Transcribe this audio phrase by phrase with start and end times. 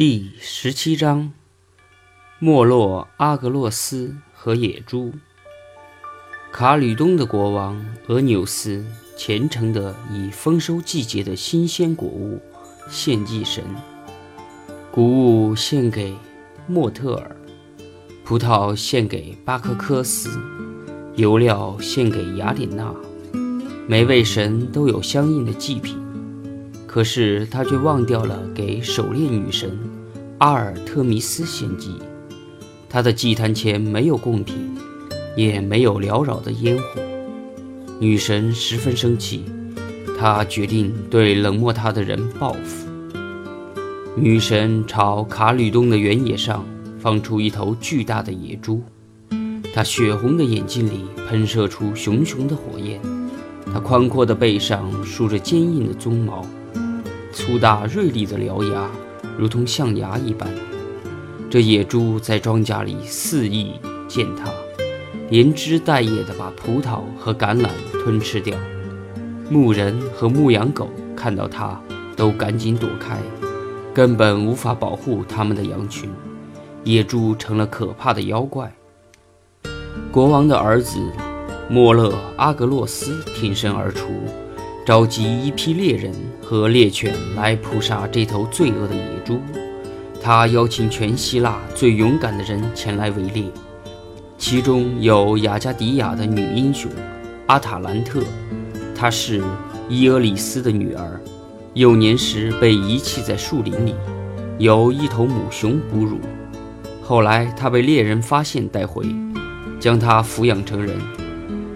[0.00, 1.30] 第十七章：
[2.38, 5.12] 莫洛阿格洛斯和野猪。
[6.50, 8.82] 卡吕东的国王俄纽斯
[9.14, 12.40] 虔诚地以丰收季节的新鲜果物
[12.88, 13.62] 献祭神，
[14.90, 16.16] 谷物献给
[16.66, 17.36] 莫特尔，
[18.24, 20.30] 葡萄献给巴克科斯，
[21.14, 22.90] 油料献给雅典娜。
[23.86, 25.94] 每位神都有相应的祭品。
[26.90, 29.78] 可是他却忘掉了给狩猎女神
[30.38, 31.94] 阿尔特弥斯献祭。
[32.88, 34.76] 他的祭坛前没有贡品，
[35.36, 37.00] 也没有缭绕的烟火。
[38.00, 39.44] 女神十分生气，
[40.18, 42.88] 她决定对冷漠她的人报复。
[44.16, 46.66] 女神朝卡吕东的原野上
[46.98, 48.82] 放出一头巨大的野猪，
[49.72, 53.00] 它血红的眼睛里喷射出熊熊的火焰，
[53.72, 56.44] 它宽阔的背上竖着坚硬的鬃毛。
[57.32, 58.90] 粗大锐利的獠牙，
[59.38, 60.48] 如同象牙一般。
[61.48, 63.74] 这野猪在庄稼里肆意
[64.06, 64.50] 践踏，
[65.30, 68.56] 连枝带叶地把葡萄和橄榄吞吃掉。
[69.48, 71.80] 牧人和牧羊狗看到它，
[72.16, 73.18] 都赶紧躲开，
[73.92, 76.08] 根本无法保护他们的羊群。
[76.84, 78.72] 野猪成了可怕的妖怪。
[80.10, 80.98] 国王的儿子
[81.68, 84.08] 莫勒阿格洛斯挺身而出。
[84.90, 89.40] 召集一批猎人和猎犬来扑杀这头罪恶的野猪。
[90.20, 93.44] 他邀请全希腊最勇敢的人前来围猎，
[94.36, 96.90] 其中有雅加迪亚的女英雄
[97.46, 98.20] 阿塔兰特，
[98.92, 99.40] 她是
[99.88, 101.20] 伊俄里斯的女儿，
[101.74, 103.94] 幼年时被遗弃在树林里，
[104.58, 106.18] 由一头母熊哺乳。
[107.00, 109.06] 后来她被猎人发现带回，
[109.78, 110.96] 将她抚养成人。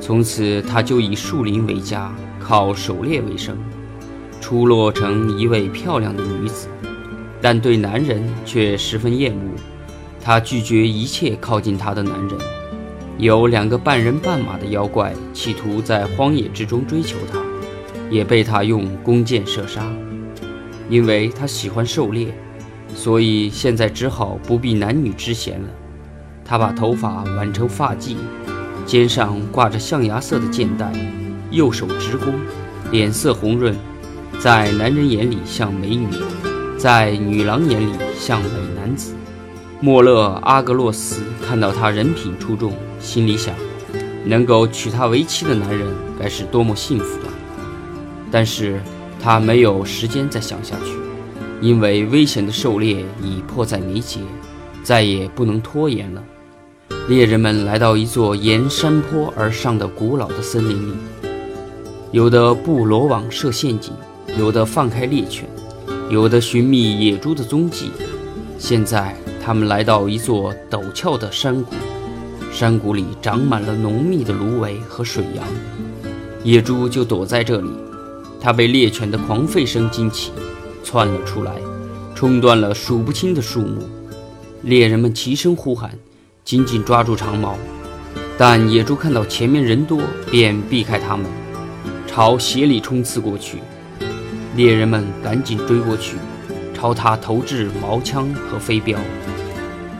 [0.00, 2.14] 从此，她就以树林为家。
[2.50, 3.56] 靠狩猎为生，
[4.40, 6.66] 出落成一位漂亮的女子，
[7.40, 9.54] 但对男人却十分厌恶。
[10.20, 12.36] 她拒绝一切靠近她的男人。
[13.18, 17.38] 有两个半人半马的妖怪企图在荒野之中追求她，
[18.10, 19.86] 也被她用弓箭射杀。
[20.88, 22.34] 因为她喜欢狩猎，
[22.96, 25.68] 所以现在只好不避男女之嫌了。
[26.44, 28.16] 她把头发挽成发髻，
[28.84, 30.92] 肩上挂着象牙色的箭带。
[31.50, 32.34] 右手执弓，
[32.90, 33.76] 脸色红润，
[34.38, 36.06] 在男人眼里像美女，
[36.78, 39.14] 在女郎眼里像美男子。
[39.80, 43.54] 莫勒阿格洛斯看到他人品出众，心里想：
[44.24, 45.86] 能够娶她为妻的男人
[46.20, 47.32] 该是多么幸福啊！
[48.30, 48.80] 但是
[49.20, 50.92] 他没有时间再想下去，
[51.60, 54.20] 因为危险的狩猎已迫在眉睫，
[54.82, 56.22] 再也不能拖延了。
[57.08, 60.94] 猎人们来到一座沿山坡而上的古老的森林里。
[62.12, 63.92] 有的布罗网设陷阱，
[64.36, 65.48] 有的放开猎犬，
[66.10, 67.92] 有的寻觅野猪的踪迹。
[68.58, 71.72] 现在他们来到一座陡峭的山谷，
[72.52, 75.46] 山谷里长满了浓密的芦苇和水杨，
[76.42, 77.70] 野猪就躲在这里。
[78.40, 80.32] 它被猎犬的狂吠声惊起，
[80.82, 81.52] 窜了出来，
[82.12, 83.88] 冲断了数不清的树木。
[84.62, 85.96] 猎人们齐声呼喊，
[86.44, 87.54] 紧紧抓住长矛，
[88.36, 91.24] 但野猪看到前面人多，便避开他们。
[92.12, 93.58] 朝斜里冲刺过去，
[94.56, 96.16] 猎人们赶紧追过去，
[96.74, 98.98] 朝他投掷矛枪和飞镖。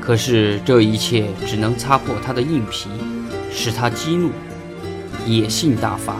[0.00, 2.90] 可是这一切只能擦破他的硬皮，
[3.52, 4.30] 使他激怒，
[5.24, 6.16] 野性大发。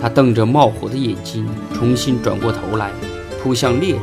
[0.00, 2.90] 他瞪着冒火的眼睛，重新转过头来，
[3.42, 4.02] 扑向猎人，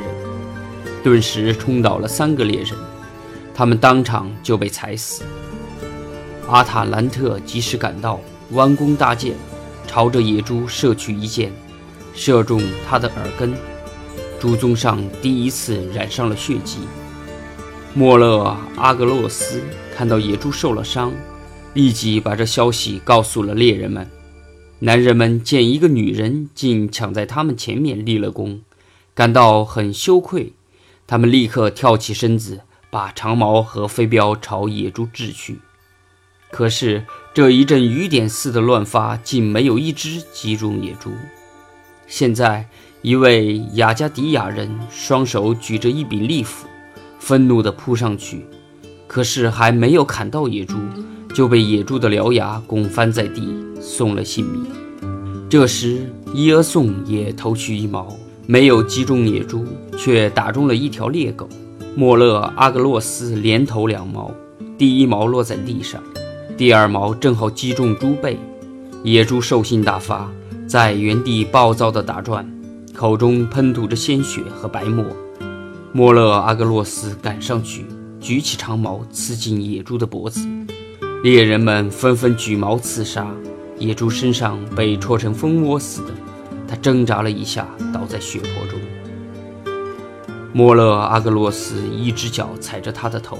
[1.03, 2.77] 顿时冲倒了三个猎人，
[3.55, 5.23] 他们当场就被踩死。
[6.47, 8.19] 阿塔兰特及时赶到，
[8.51, 9.33] 弯弓搭箭。
[9.91, 11.51] 朝着野猪射去一箭，
[12.13, 13.53] 射中它的耳根，
[14.39, 16.77] 猪鬃上第一次染上了血迹。
[17.93, 19.61] 莫勒阿格洛斯
[19.93, 21.11] 看到野猪受了伤，
[21.73, 24.09] 立即把这消息告诉了猎人们。
[24.79, 28.61] 男人们见一个女人竟抢在他们前面立了功，
[29.13, 30.53] 感到很羞愧。
[31.05, 35.59] 他们立刻跳起身子，把长矛和飞镖朝野猪掷去。
[36.51, 37.03] 可是
[37.33, 41.11] 这一阵雨点似的乱发，竟没有一只击中野猪。
[42.07, 42.67] 现在，
[43.01, 46.67] 一位雅加迪亚人双手举着一柄利斧，
[47.19, 48.45] 愤怒地扑上去，
[49.07, 50.75] 可是还没有砍到野猪，
[51.33, 53.47] 就被野猪的獠牙拱翻在地，
[53.79, 54.65] 送了性命。
[55.49, 58.13] 这时，伊俄宋也投去一矛，
[58.45, 59.65] 没有击中野猪，
[59.97, 61.47] 却打中了一条猎狗。
[61.95, 64.31] 莫勒阿格洛斯连投两矛，
[64.77, 66.01] 第一矛落在地上。
[66.61, 68.37] 第二矛正好击中猪背，
[69.03, 70.29] 野猪兽性大发，
[70.67, 72.47] 在原地暴躁地打转，
[72.93, 75.03] 口中喷吐着鲜血和白沫。
[75.91, 77.87] 莫勒阿格洛斯赶上去，
[78.19, 80.47] 举起长矛刺进野猪的脖子，
[81.23, 83.25] 猎人们纷纷举矛刺杀，
[83.79, 86.13] 野猪身上被戳成蜂窝似的，
[86.67, 88.79] 它挣扎了一下，倒在血泊中。
[90.53, 93.39] 莫勒阿格洛斯一只脚踩着他的头，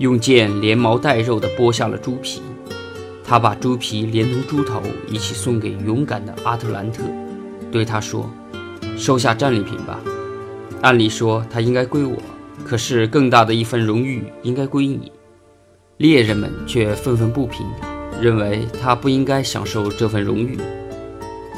[0.00, 2.40] 用剑连毛带肉地剥下了猪皮，
[3.22, 7.02] 他把猪皮连同猪头一起送给勇敢的阿特兰特，
[7.70, 8.30] 对他说
[8.96, 10.00] ：“收下战利品吧。”
[10.80, 12.16] 按理说，它应该归我，
[12.64, 15.12] 可是更大的一份荣誉应该归你。
[15.98, 17.66] 猎人们却愤愤不平，
[18.22, 20.58] 认为他不应该享受这份荣誉。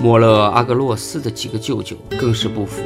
[0.01, 2.83] 莫勒阿格洛斯的几个舅舅更是不服，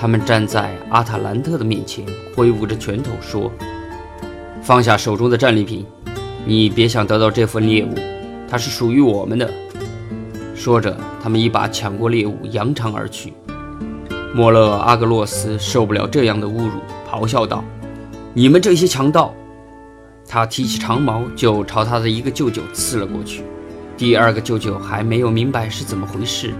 [0.00, 3.52] 他们站在阿塔兰特的面前，挥舞着拳头说
[4.66, 5.86] ：“放下手中的战利品，
[6.44, 7.94] 你别想得到这份猎物，
[8.50, 9.48] 它是属于我们的。”
[10.56, 13.32] 说着，他们一把抢过猎物，扬长而去。
[14.34, 17.62] 莫勒阿格洛斯受不了这样的侮辱，咆哮道
[18.34, 19.32] ：“你们这些强盗！”
[20.26, 23.44] 他提起长矛就朝他的一个舅舅刺了过去。
[23.96, 26.52] 第二个舅舅还没有明白是怎么回事，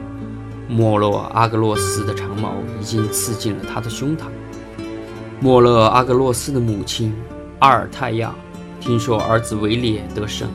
[0.69, 4.27] 莫勒阿格洛斯的长矛已经刺进了他的胸膛。
[5.41, 7.13] 莫勒阿格洛斯的母亲
[7.61, 8.35] 阿尔泰亚
[8.79, 10.47] 听说儿子维列得胜，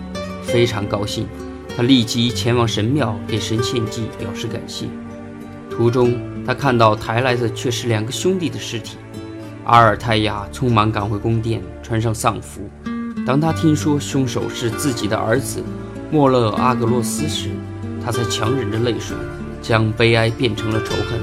[0.43, 1.27] 非常高兴，
[1.75, 4.85] 他立即前往神庙给神献祭，表示感谢。
[5.69, 6.15] 途中，
[6.45, 8.97] 他看到抬来的却是两个兄弟的尸体。
[9.65, 12.69] 阿尔泰亚匆忙赶回宫殿，穿上丧服。
[13.25, 15.63] 当他听说凶手是自己的儿子
[16.11, 17.49] 莫勒阿格洛斯时，
[18.03, 19.17] 他才强忍着泪水，
[19.59, 21.19] 将悲哀变成了仇恨，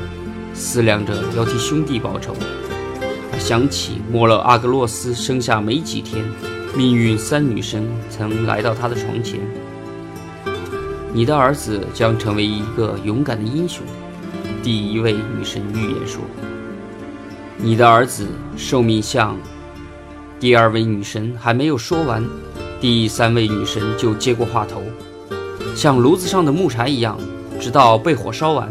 [0.54, 2.34] 思量着要替兄弟报仇。
[3.38, 6.24] 想起莫勒阿格洛斯生下没几天，
[6.76, 9.40] 命运三女神曾来到他的床前
[11.14, 13.82] ：“你的儿子将成为一个勇敢的英雄。”
[14.62, 16.20] 第一位女神预言说
[17.56, 18.26] ：“你的儿子
[18.56, 19.36] 寿命像……”
[20.38, 22.22] 第二位女神还没有说完，
[22.80, 24.82] 第三位女神就接过话头
[25.74, 27.18] ：“像炉子上的木柴一样，
[27.58, 28.68] 直到被火烧完。”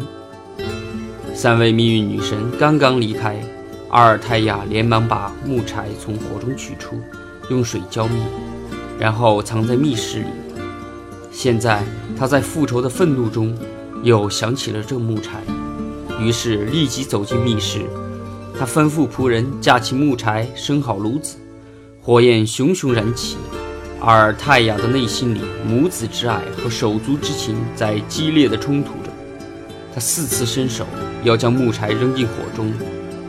[1.33, 3.41] 三位命运女神刚刚离开，
[3.89, 6.99] 阿尔泰亚连忙把木柴从火中取出，
[7.49, 8.21] 用水浇灭，
[8.99, 10.27] 然后藏在密室里。
[11.31, 11.83] 现在
[12.17, 13.57] 他在复仇的愤怒中，
[14.03, 15.41] 又想起了这木柴。
[16.19, 17.81] 于是立即走进密室，
[18.59, 21.37] 他吩咐仆人架起木柴，生好炉子，
[22.01, 23.37] 火焰熊熊燃起。
[24.01, 29.09] 阿尔泰亚的内心里，母子之爱和手足之情在激烈的冲突着。
[29.93, 30.85] 他四次伸手
[31.23, 32.71] 要将木柴扔进火中，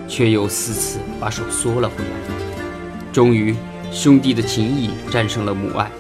[0.08, 3.12] 却又四次把手缩了回来。
[3.12, 3.54] 终于，
[3.92, 5.90] 兄弟的情谊战胜了母爱。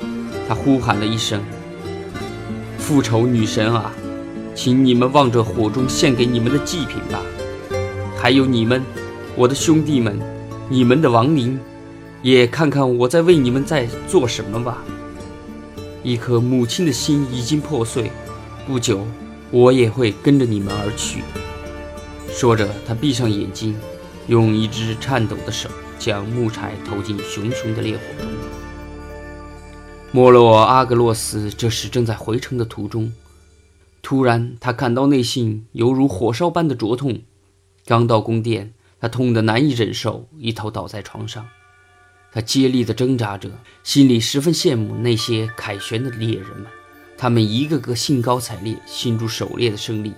[0.48, 1.42] 他呼喊了一声
[2.78, 3.92] ：“复仇女神啊！”
[4.54, 7.20] 请你们望着火中献给你们的祭品吧，
[8.16, 8.82] 还有你们，
[9.36, 10.18] 我的兄弟们，
[10.68, 11.60] 你们的亡灵，
[12.22, 14.78] 也看看我在为你们在做什么吧。
[16.02, 18.10] 一颗母亲的心已经破碎，
[18.66, 19.06] 不久
[19.52, 21.22] 我也会跟着你们而去。
[22.32, 23.76] 说着，他闭上眼睛，
[24.28, 28.28] 用一只颤抖的手将木柴投进熊熊的烈火中。
[30.12, 33.12] 莫洛阿格洛斯这时正在回城的途中。
[34.00, 37.20] 突然，他感到内心犹如火烧般的灼痛。
[37.84, 41.46] 刚到宫殿，他痛得难以忍受，一头倒在床上。
[42.30, 43.50] 他竭力地挣扎着，
[43.82, 46.66] 心里十分羡慕那些凯旋的猎人们，
[47.16, 50.12] 他们一个个兴高采烈，庆祝狩猎的胜利。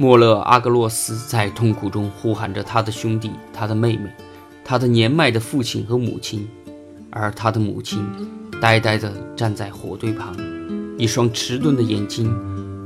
[0.00, 4.08] 莫勒阿格洛斯在痛苦中呼喊着他的兄弟、他的妹妹、
[4.64, 6.48] 他的年迈的父亲和母亲，
[7.10, 8.02] 而他的母亲
[8.62, 10.34] 呆呆地站在火堆旁，
[10.96, 12.34] 一双迟钝的眼睛。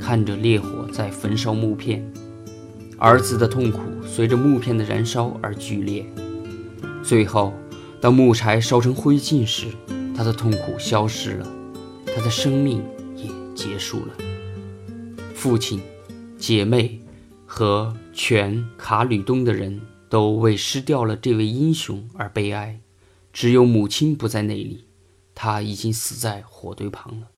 [0.00, 2.04] 看着烈火在焚烧木片，
[2.98, 6.04] 儿子的痛苦随着木片的燃烧而剧烈。
[7.04, 7.54] 最后，
[8.00, 9.68] 当木柴烧成灰烬时，
[10.16, 11.46] 他的痛苦消失了，
[12.06, 12.82] 他的生命
[13.14, 14.08] 也结束了。
[15.32, 15.80] 父亲、
[16.36, 17.00] 姐妹
[17.56, 22.80] 和全卡吕东的人都为失掉了这位英雄而悲哀，
[23.32, 24.86] 只有母亲不在那里，
[25.36, 27.28] 她已经死在火堆旁了。